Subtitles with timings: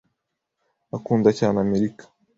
[0.97, 2.03] Akunda cyane Amerika.